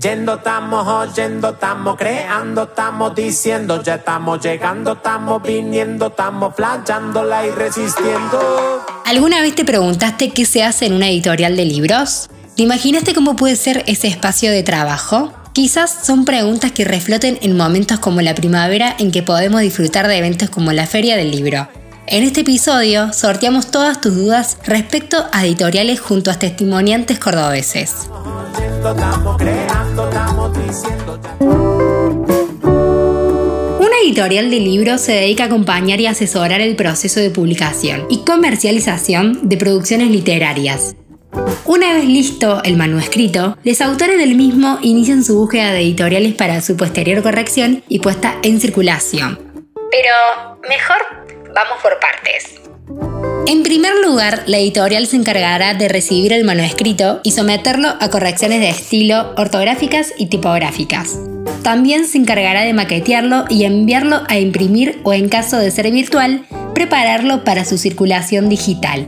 [0.00, 7.50] Yendo estamos, oyendo estamos, creando estamos, diciendo ya estamos llegando, estamos viniendo, estamos flayándola y
[7.50, 8.82] resistiendo.
[9.04, 12.30] ¿Alguna vez te preguntaste qué se hace en una editorial de libros?
[12.56, 15.34] ¿Te imaginaste cómo puede ser ese espacio de trabajo?
[15.52, 20.16] Quizás son preguntas que refloten en momentos como la primavera en que podemos disfrutar de
[20.16, 21.68] eventos como la Feria del Libro.
[22.06, 28.08] En este episodio sorteamos todas tus dudas respecto a editoriales junto a testimoniantes cordobeses.
[33.78, 38.24] Una editorial de libros se dedica a acompañar y asesorar el proceso de publicación y
[38.24, 40.96] comercialización de producciones literarias.
[41.64, 46.60] Una vez listo el manuscrito, los autores del mismo inician su búsqueda de editoriales para
[46.60, 49.38] su posterior corrección y puesta en circulación.
[49.90, 50.98] Pero mejor
[51.54, 52.60] vamos por partes.
[53.46, 58.60] En primer lugar, la editorial se encargará de recibir el manuscrito y someterlo a correcciones
[58.60, 61.18] de estilo ortográficas y tipográficas.
[61.62, 66.44] También se encargará de maquetearlo y enviarlo a imprimir o en caso de ser virtual,
[66.74, 69.06] prepararlo para su circulación digital.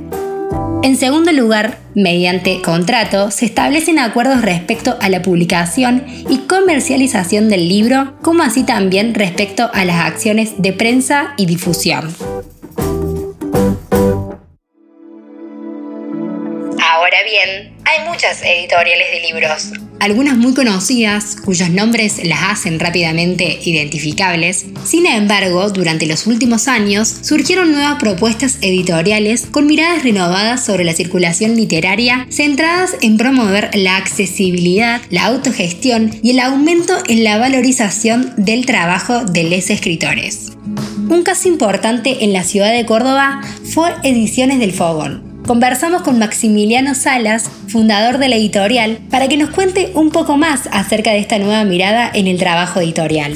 [0.82, 7.68] En segundo lugar, mediante contrato, se establecen acuerdos respecto a la publicación y comercialización del
[7.68, 12.12] libro, como así también respecto a las acciones de prensa y difusión.
[17.02, 19.72] Ahora bien, hay muchas editoriales de libros.
[19.98, 24.66] Algunas muy conocidas, cuyos nombres las hacen rápidamente identificables.
[24.84, 30.92] Sin embargo, durante los últimos años surgieron nuevas propuestas editoriales con miradas renovadas sobre la
[30.92, 38.32] circulación literaria, centradas en promover la accesibilidad, la autogestión y el aumento en la valorización
[38.36, 40.52] del trabajo de los escritores.
[41.08, 46.94] Un caso importante en la ciudad de Córdoba fue Ediciones del Fogón, Conversamos con Maximiliano
[46.94, 51.38] Salas, fundador de la editorial, para que nos cuente un poco más acerca de esta
[51.38, 53.34] nueva mirada en el trabajo editorial.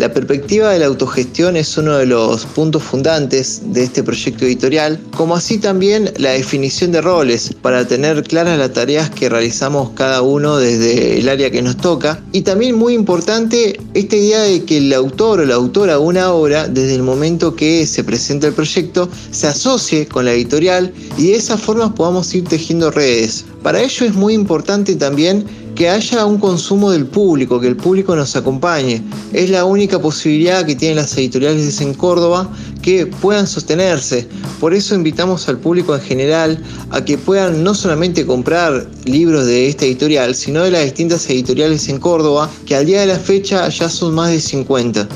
[0.00, 4.98] La perspectiva de la autogestión es uno de los puntos fundantes de este proyecto editorial,
[5.14, 10.22] como así también la definición de roles para tener claras las tareas que realizamos cada
[10.22, 12.18] uno desde el área que nos toca.
[12.32, 16.32] Y también muy importante esta idea de que el autor o la autora de una
[16.32, 21.26] obra, desde el momento que se presenta el proyecto, se asocie con la editorial y
[21.26, 23.44] de esa forma podamos ir tejiendo redes.
[23.62, 25.44] Para ello es muy importante también
[25.74, 29.02] que haya un consumo del público, que el público nos acompañe.
[29.32, 32.50] Es la única posibilidad que tienen las editoriales en Córdoba
[32.82, 34.26] que puedan sostenerse.
[34.58, 39.68] Por eso invitamos al público en general a que puedan no solamente comprar libros de
[39.68, 43.68] esta editorial, sino de las distintas editoriales en Córdoba, que al día de la fecha
[43.68, 45.08] ya son más de 50.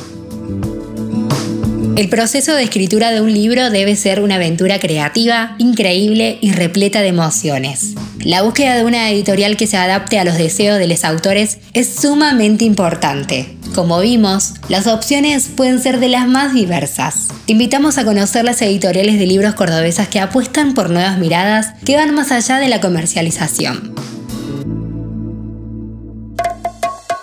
[1.97, 7.03] El proceso de escritura de un libro debe ser una aventura creativa, increíble y repleta
[7.03, 7.95] de emociones.
[8.25, 11.95] La búsqueda de una editorial que se adapte a los deseos de los autores es
[11.95, 13.55] sumamente importante.
[13.75, 17.29] Como vimos, las opciones pueden ser de las más diversas.
[17.47, 21.97] Te invitamos a conocer las editoriales de libros cordobesas que apuestan por nuevas miradas que
[21.97, 23.95] van más allá de la comercialización.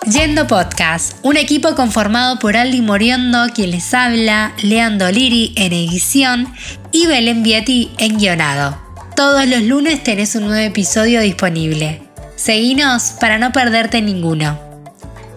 [0.06, 6.52] Yendo Podcast, un equipo conformado por Aldi Moriondo, quien les habla, Leandro Liri en edición
[6.92, 8.81] y Belén Vietti en guionado.
[9.16, 12.02] Todos los lunes tenés un nuevo episodio disponible.
[12.36, 14.58] Seguinos para no perderte ninguno.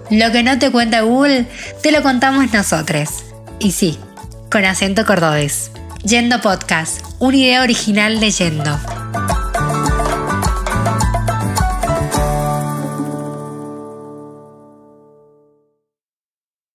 [0.10, 1.46] Lo que no te cuenta Google,
[1.84, 3.10] te lo contamos nosotros.
[3.60, 4.00] Y sí,
[4.50, 5.72] con acento cordobés.
[6.04, 9.05] Yendo Podcast, una idea original de Yendo.